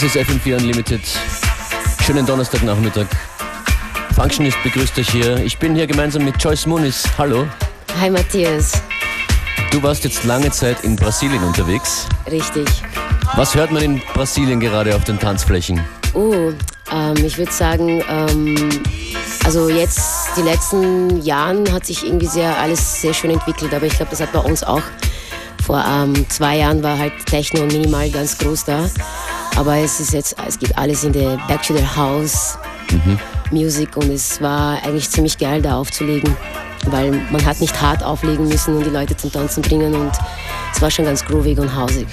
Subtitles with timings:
[0.00, 1.02] Das ist FM4 Unlimited.
[2.06, 3.04] Schönen Donnerstagnachmittag.
[4.14, 5.36] Functionist begrüßt euch hier.
[5.44, 7.04] Ich bin hier gemeinsam mit Joyce Muniz.
[7.18, 7.46] Hallo.
[8.00, 8.80] Hi Matthias,
[9.70, 12.06] Du warst jetzt lange Zeit in Brasilien unterwegs.
[12.30, 12.66] richtig.
[13.36, 15.78] Was hört man in Brasilien gerade auf den Tanzflächen?
[16.14, 16.50] Oh,
[16.90, 18.80] ähm, ich würde sagen, ähm,
[19.44, 23.92] also jetzt die letzten Jahren hat sich irgendwie sehr alles sehr schön entwickelt, aber ich
[23.92, 24.82] glaube, das hat bei uns auch.
[25.66, 28.88] Vor ähm, zwei Jahren war halt Techno und Minimal ganz groß da,
[29.56, 32.58] aber es ist jetzt, es geht alles in der Back to the House
[33.50, 36.34] Music und es war eigentlich ziemlich geil da aufzulegen,
[36.86, 40.12] weil man hat nicht hart auflegen müssen und die Leute zum Tanzen bringen und
[40.74, 42.06] es war schon ganz groovig und hausig.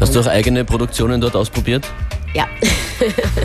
[0.00, 1.86] Hast du auch eigene Produktionen dort ausprobiert?
[2.34, 2.46] Ja.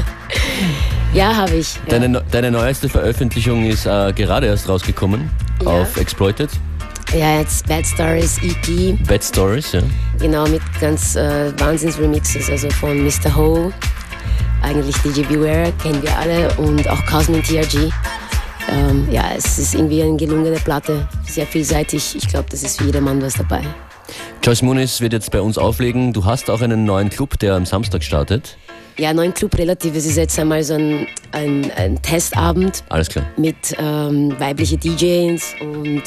[1.14, 1.76] ja, habe ich.
[1.76, 2.00] Ja.
[2.00, 5.30] Deine, deine neueste Veröffentlichung ist äh, gerade erst rausgekommen
[5.64, 5.70] Ja.
[5.70, 6.50] auf Exploited.
[7.14, 9.82] Ja, jetzt Bad Stories EP, Bad Stories, ja.
[10.20, 13.36] genau mit ganz äh, Wahnsinns-Remixes, also von Mr.
[13.36, 13.72] Ho,
[14.62, 17.92] eigentlich DJ Beware, kennen wir alle, und auch Cosmin TRG.
[18.70, 22.16] Ähm, ja, es ist irgendwie eine gelungene Platte, sehr vielseitig.
[22.16, 23.62] Ich glaube, das ist für jedermann was dabei.
[24.44, 26.14] Joyce Muniz wird jetzt bei uns auflegen.
[26.14, 28.58] Du hast auch einen neuen Club, der am Samstag startet.
[29.00, 29.96] Ja, neuen Club relativ.
[29.96, 33.28] Es ist jetzt einmal so ein, ein, ein Testabend Alles klar.
[33.38, 36.04] mit ähm, weiblichen DJs und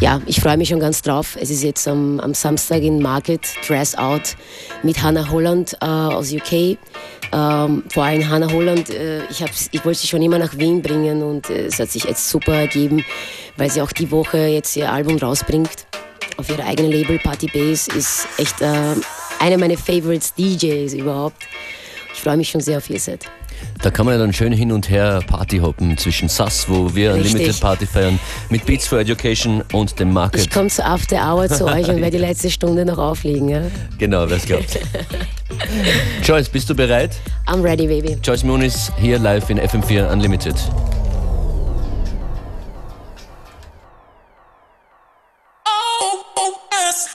[0.00, 1.36] ja, ich freue mich schon ganz drauf.
[1.38, 4.36] Es ist jetzt am, am Samstag in Market, Dress Out
[4.82, 6.78] mit Hannah Holland äh, aus UK.
[7.30, 11.22] Ähm, vor allem Hannah Holland, äh, ich, ich wollte sie schon immer nach Wien bringen
[11.22, 13.04] und äh, es hat sich jetzt super ergeben,
[13.58, 15.86] weil sie auch die Woche jetzt ihr Album rausbringt.
[16.38, 18.94] Auf ihrer eigenen Label Party Base ist echt äh,
[19.40, 21.42] eine meiner Favorites DJs überhaupt.
[22.18, 23.26] Ich freue mich schon sehr auf ihr Set.
[23.80, 27.14] Da kann man ja dann schön hin und her Party hoppen zwischen SAS, wo wir
[27.14, 27.34] Richtig.
[27.34, 28.18] Limited Party feiern,
[28.50, 30.40] mit Beats for Education und dem Market.
[30.40, 33.48] Ich komme zu After Hour zu euch und werde die letzte Stunde noch auflegen.
[33.48, 33.62] Ja?
[33.98, 34.80] Genau, wer es glaubt.
[36.24, 37.12] Joyce, bist du bereit?
[37.46, 38.16] I'm ready, baby.
[38.20, 40.56] Joyce Moonis hier live in FM4 Unlimited.
[45.64, 47.14] Oh, oh, yes.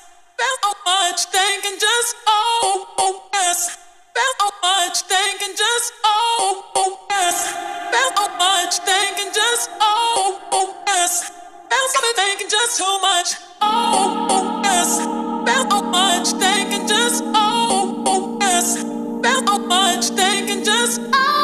[1.30, 3.83] Thinking just oh, oh, yes.
[4.15, 7.51] Felt so much thinking just oh, yes.
[7.92, 11.31] Felt so much thinking just oh, yes.
[11.69, 13.30] Felt so much thinking just too much
[13.62, 15.00] oh, yes.
[15.48, 18.83] Felt so much thinking just oh, yes.
[19.24, 21.44] Felt so much thinking just oh,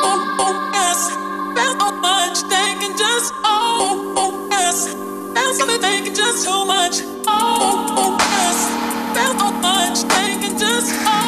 [4.52, 4.94] yes.
[5.34, 8.60] Felt so much thinking just too much oh, oh yes.
[9.16, 11.19] Felt so much thinking just oh.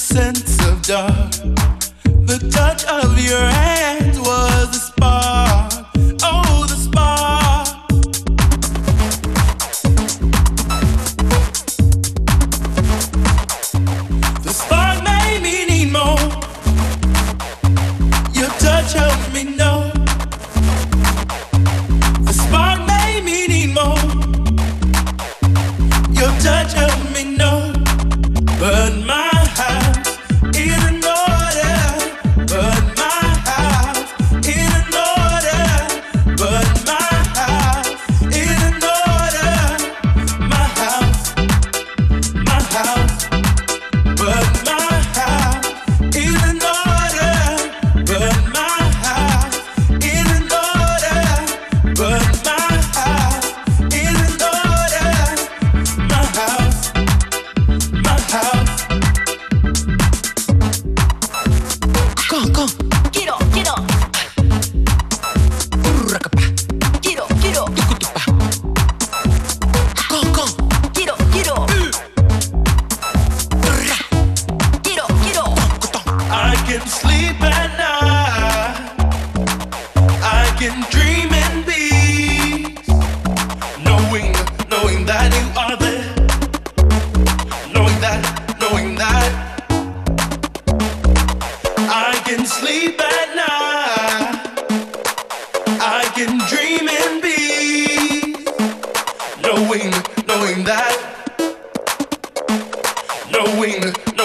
[0.00, 1.30] sense of dark,
[2.24, 3.69] the touch of your hand.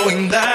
[0.06, 0.55] going down.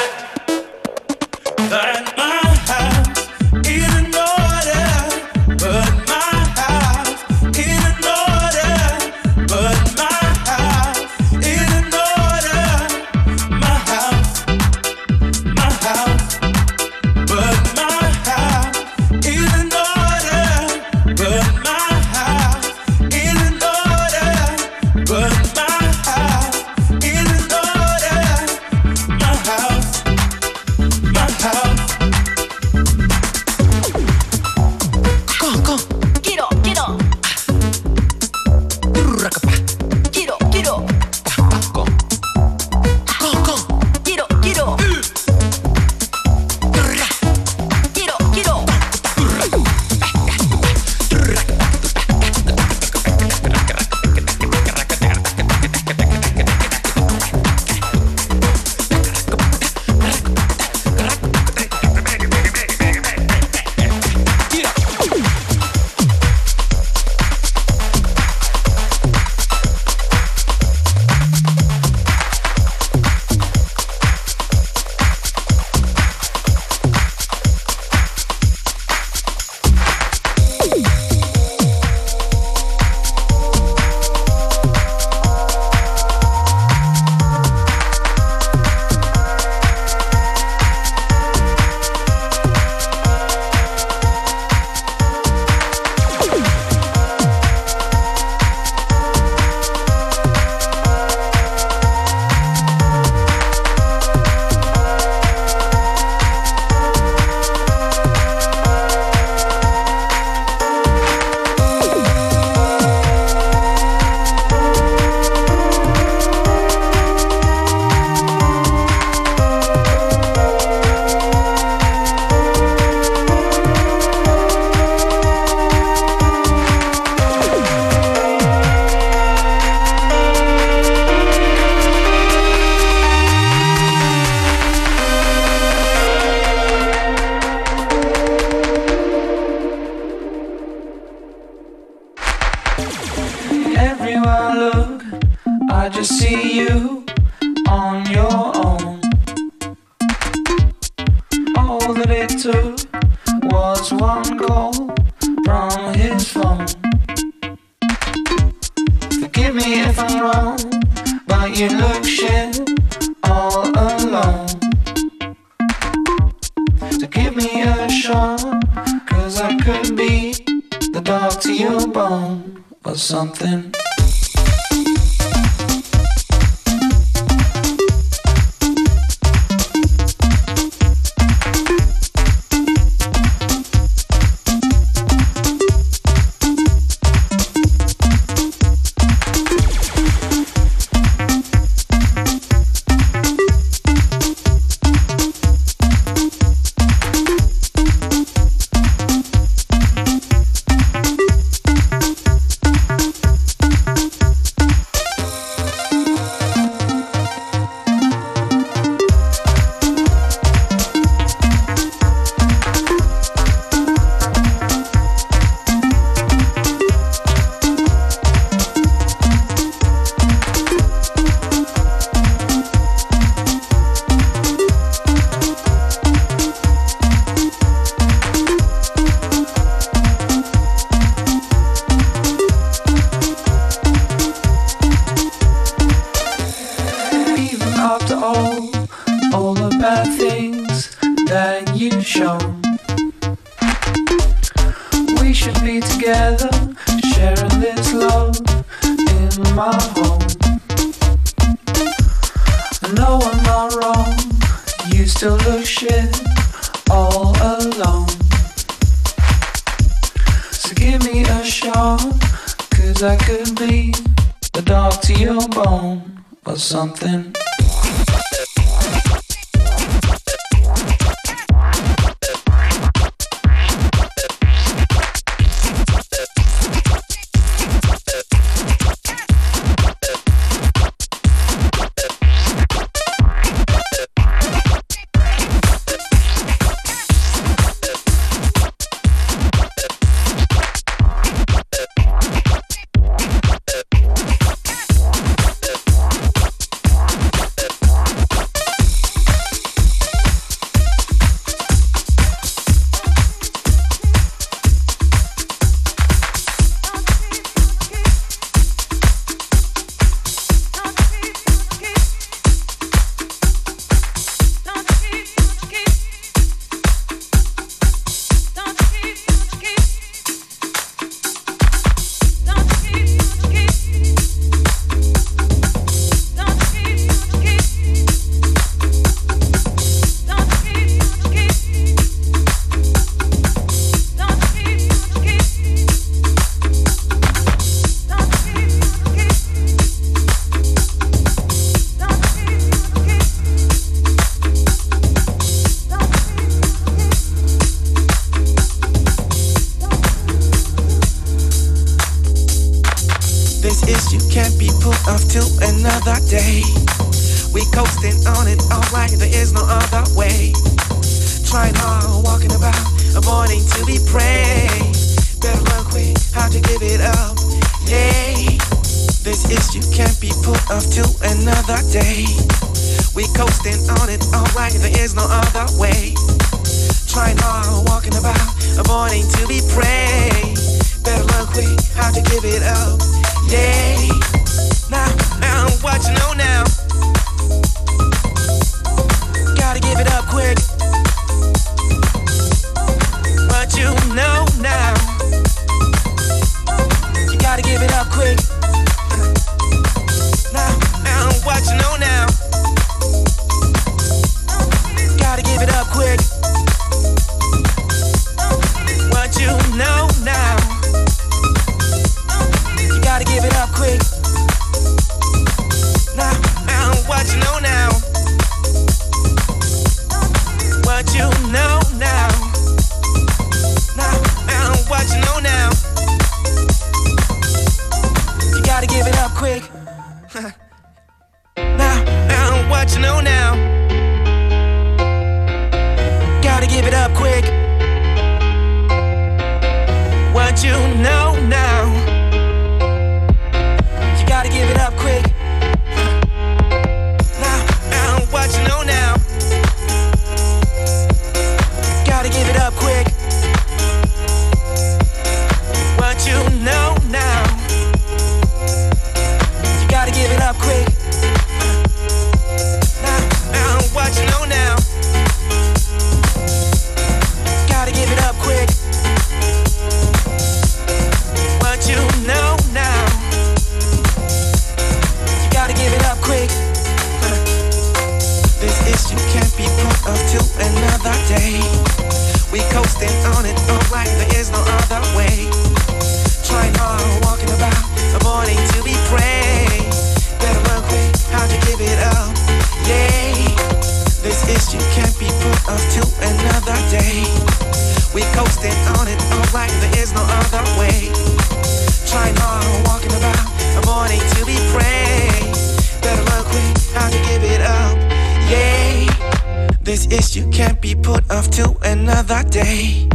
[512.40, 513.08] Another day.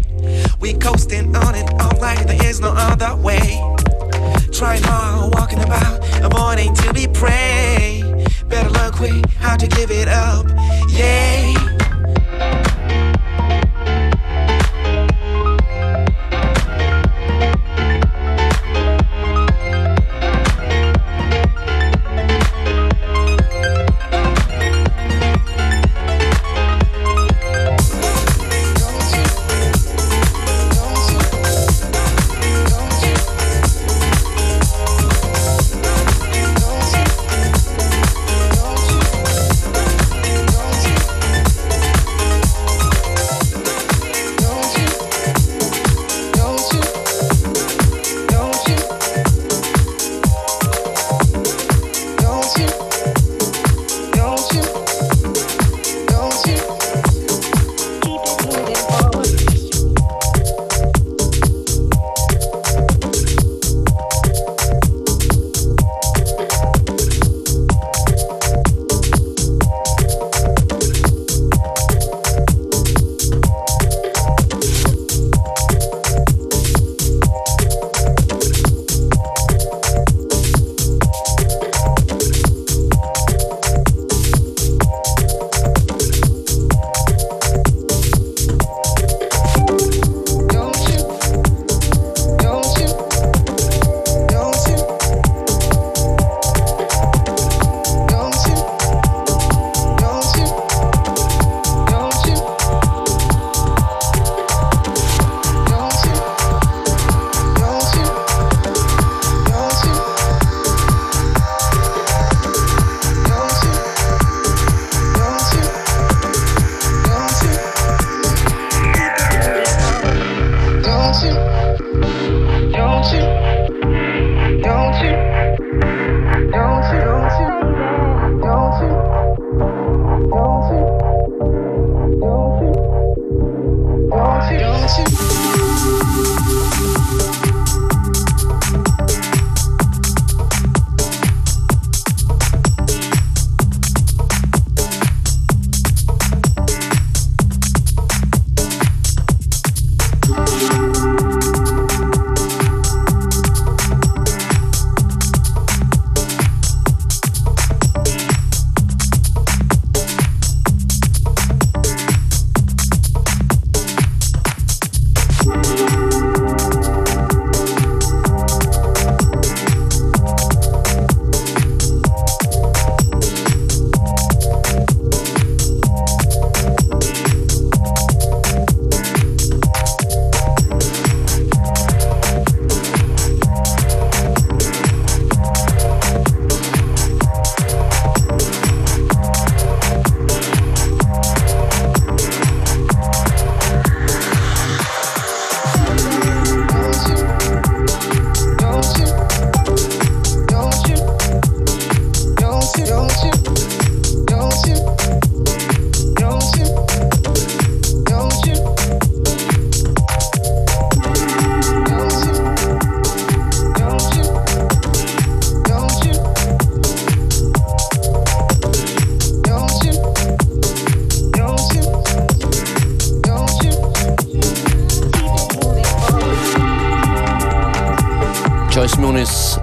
[0.60, 3.62] We coasting on it, alright, there is no other way.
[4.52, 8.04] Trying hard, walking about, avoiding to be prey.
[8.48, 10.44] Better learn quick how to give it up.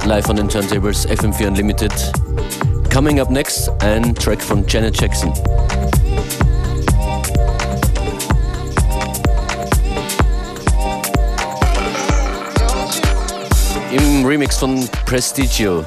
[0.06, 1.92] Live on den Turntables FM4 Unlimited.
[2.92, 5.32] Coming up next, ein Track von Janet Jackson.
[13.92, 15.84] Im Remix von Prestigio.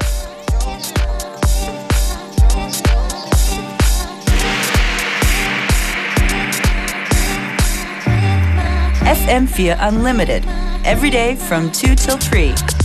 [9.04, 10.44] FM4 Unlimited,
[10.86, 12.85] every day from 2 till 3.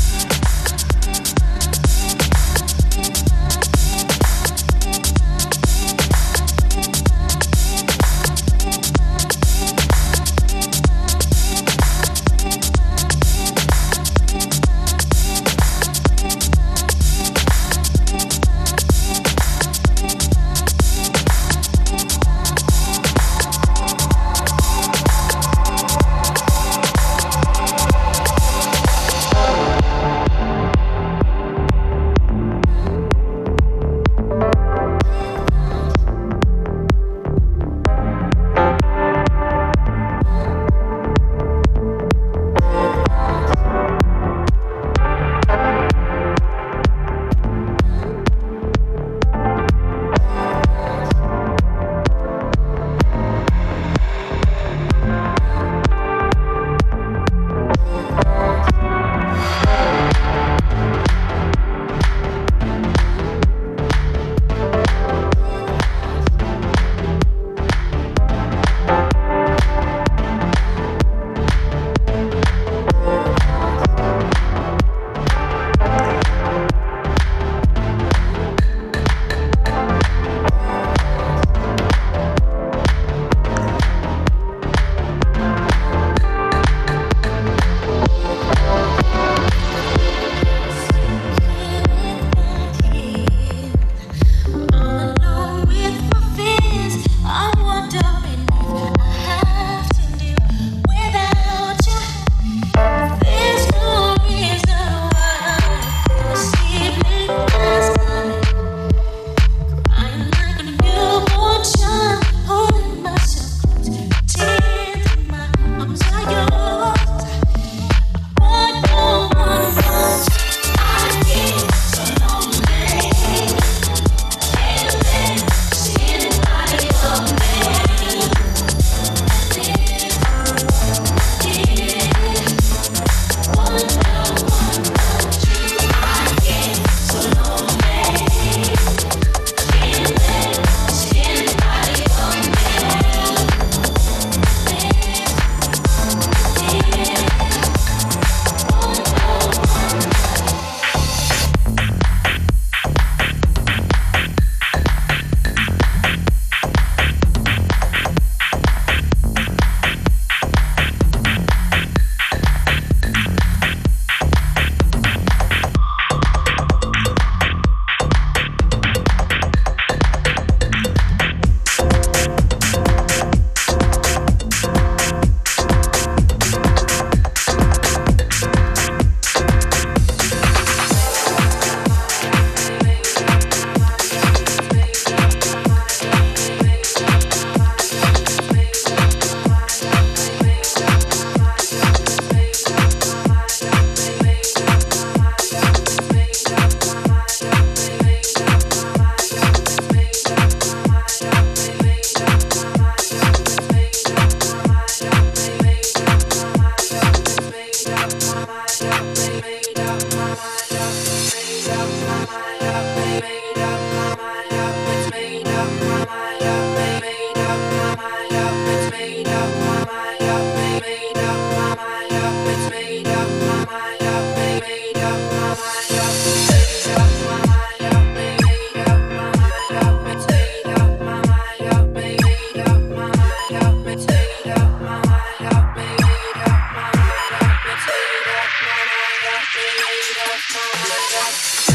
[240.49, 241.70] Thank you.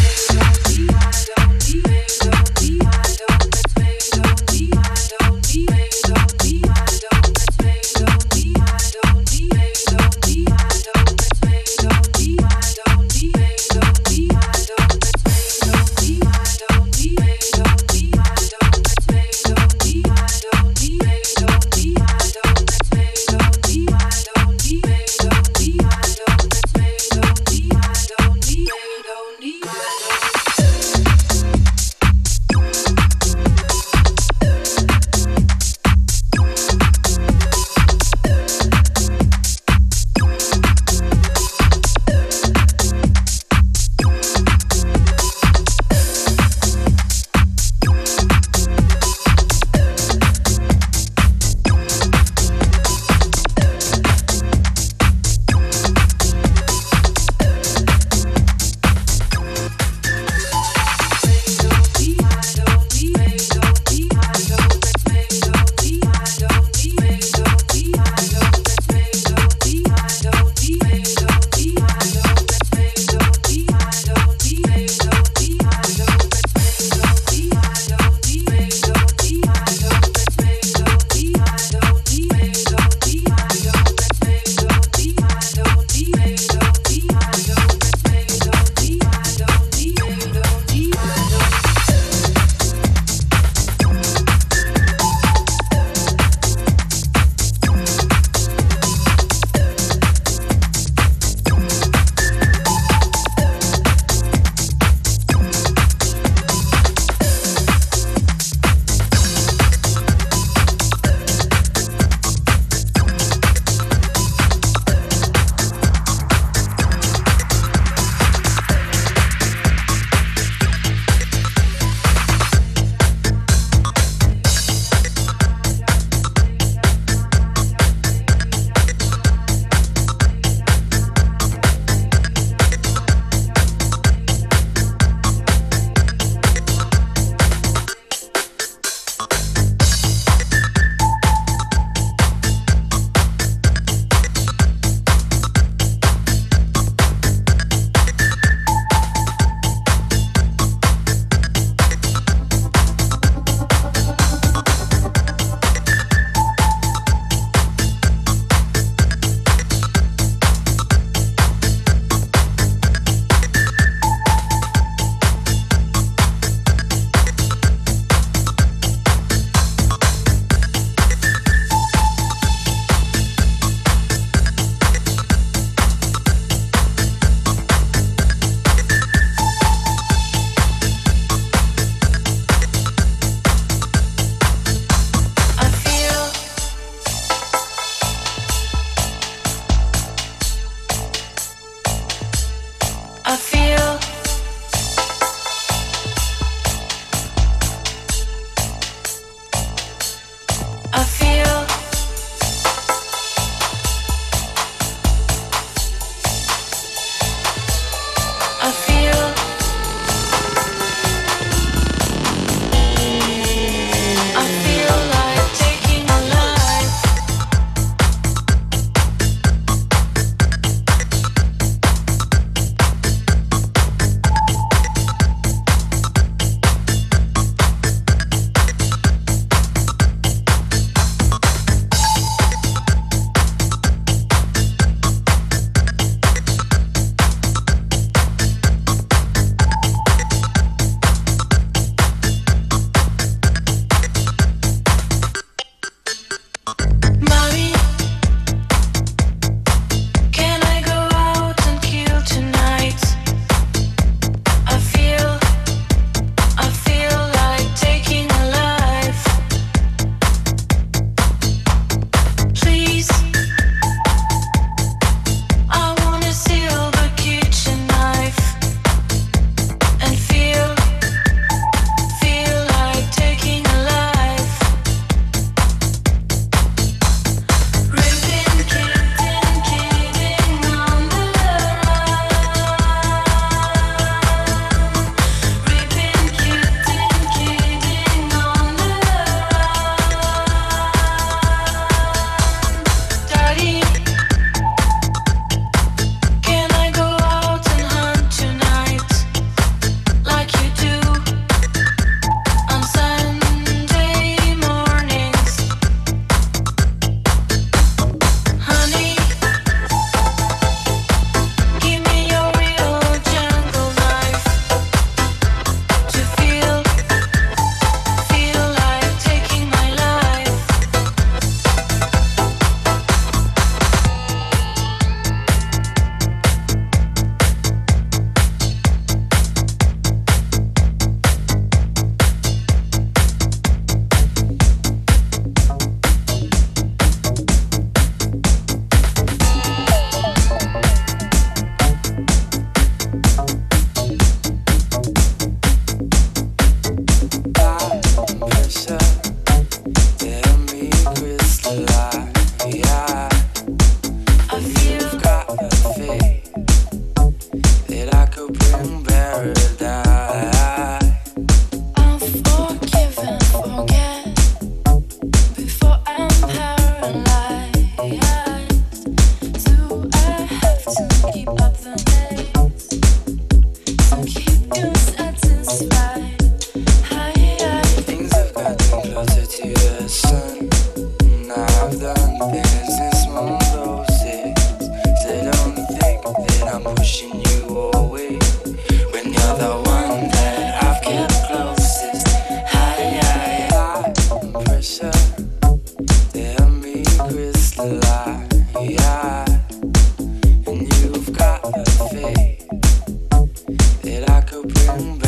[404.68, 405.25] boom, boom.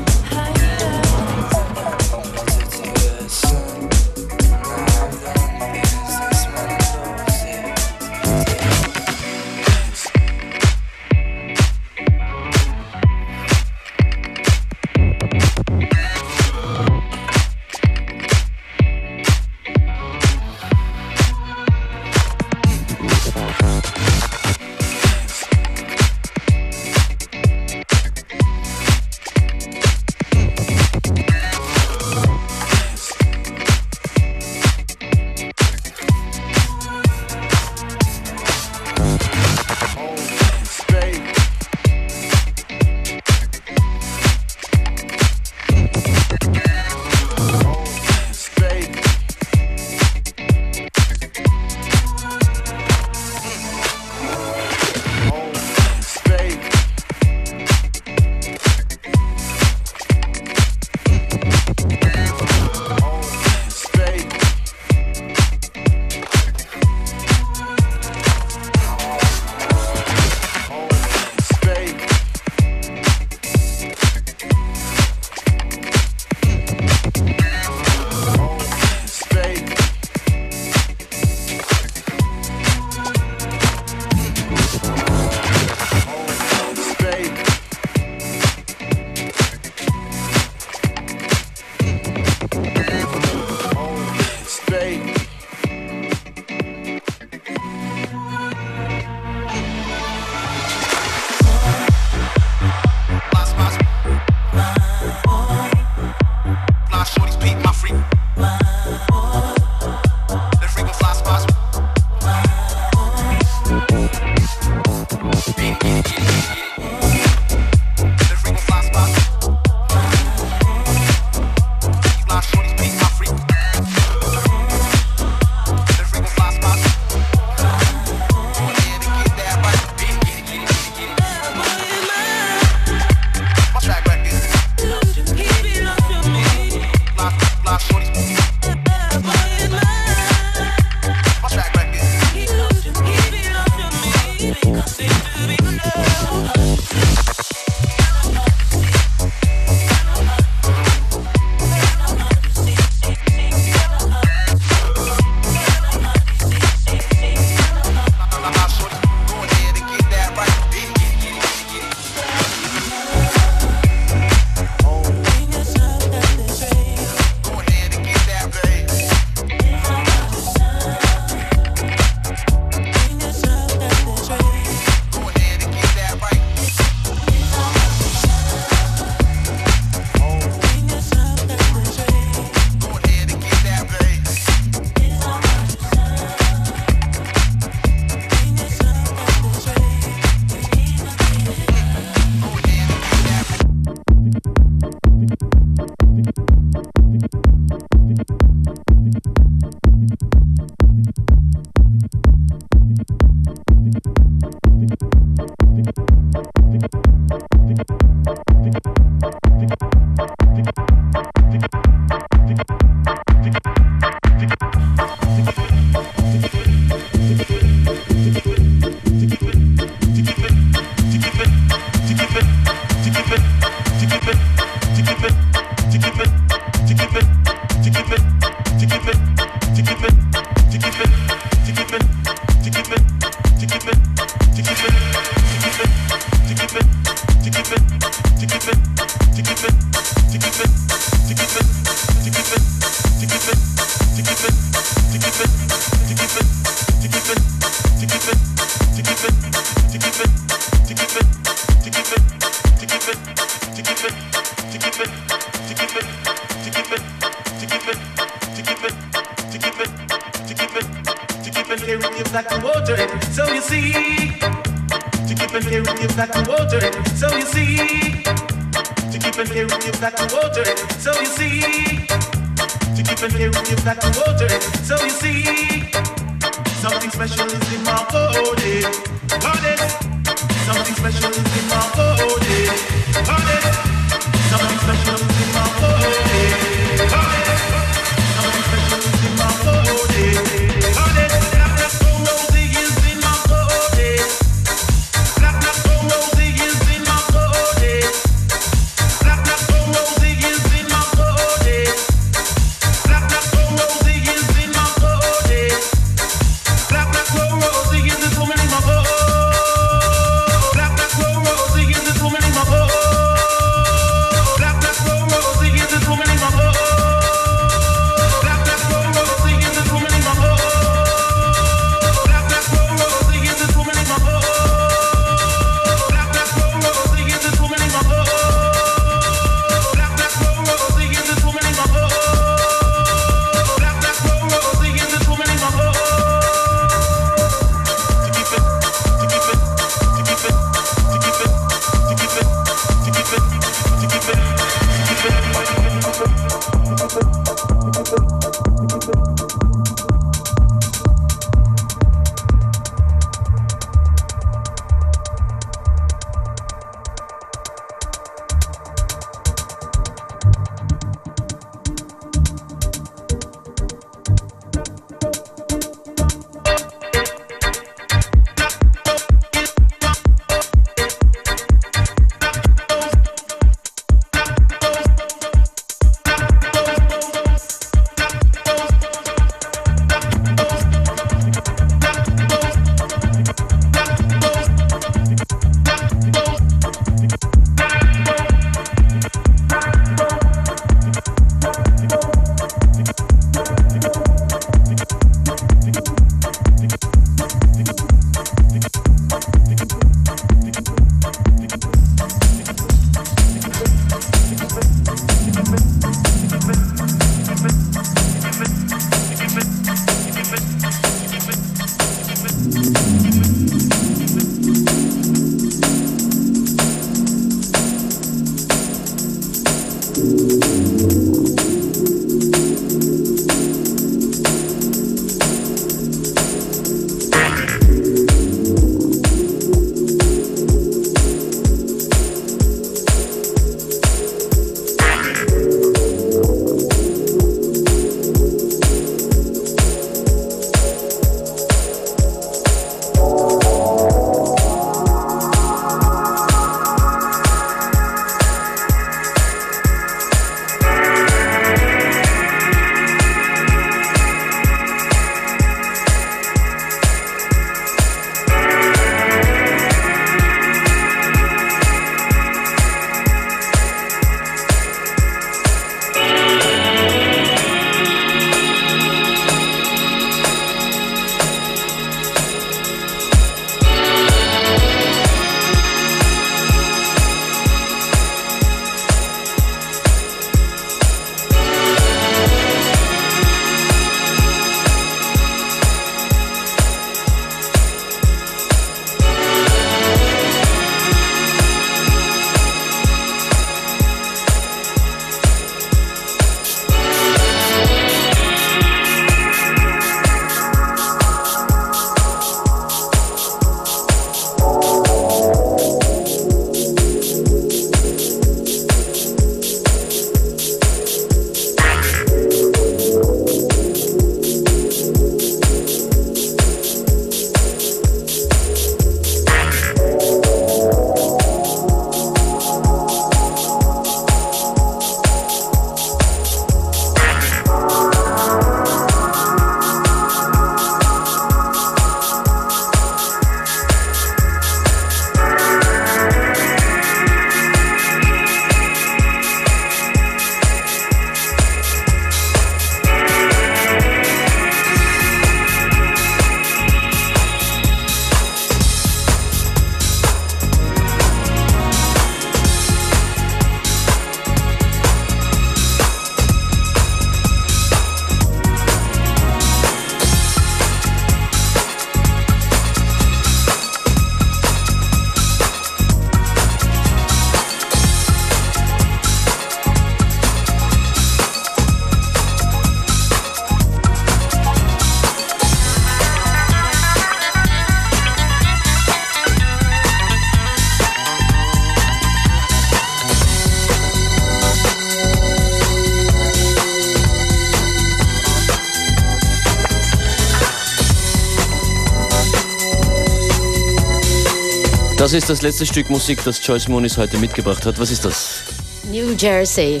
[595.30, 598.00] Das ist das letzte Stück Musik, das Joyce Moonis heute mitgebracht hat.
[598.00, 598.64] Was ist das?
[599.12, 600.00] New Jersey.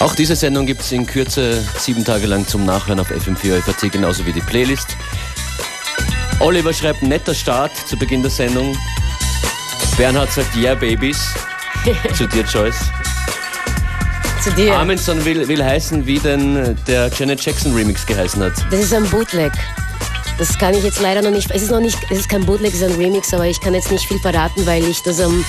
[0.00, 3.92] Auch diese Sendung gibt es in Kürze sieben Tage lang zum Nachhören auf FM4 FAT,
[3.92, 4.96] genauso wie die Playlist.
[6.40, 8.76] Oliver schreibt netter Start zu Beginn der Sendung.
[9.96, 11.20] Bernhard sagt Yeah Babies
[12.14, 12.90] zu dir, Joyce.
[14.42, 14.76] Zu dir.
[14.76, 18.54] Arminson will, will heißen, wie denn der Janet Jackson Remix geheißen hat.
[18.72, 19.52] Das ist ein Bootleg.
[20.38, 21.50] Das kann ich jetzt leider noch nicht.
[21.50, 21.98] Es ist noch nicht.
[22.10, 24.66] Es ist kein Bootleg, es ist ein Remix, aber ich kann jetzt nicht viel verraten,
[24.66, 25.44] weil ich das am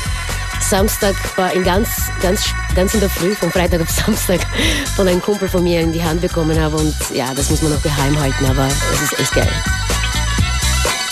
[0.62, 1.90] Samstag war in ganz,
[2.22, 4.40] ganz, ganz in der Früh, von Freitag auf Samstag,
[4.96, 6.78] von einem Kumpel von mir in die Hand bekommen habe.
[6.78, 9.52] Und ja, das muss man noch geheim halten, aber es ist echt geil.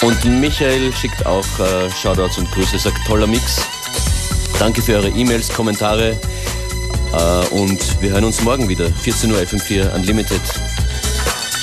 [0.01, 3.61] Und Michael schickt auch äh, Shoutouts und Grüße, sagt toller Mix.
[4.59, 6.17] Danke für eure E-Mails, Kommentare
[7.13, 10.41] äh, und wir hören uns morgen wieder, 14 Uhr FM4 Unlimited.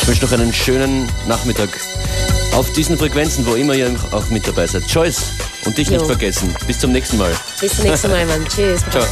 [0.00, 1.78] Ich wünsche noch einen schönen Nachmittag
[2.54, 4.84] auf diesen Frequenzen, wo immer ihr auch mit dabei seid.
[4.90, 5.32] Joyce
[5.64, 5.94] und dich Jo.
[5.94, 6.54] nicht vergessen.
[6.66, 7.32] Bis zum nächsten Mal.
[7.60, 8.46] Bis zum nächsten Mal, Mann.
[8.48, 8.80] Tschüss.
[8.90, 9.04] Ciao.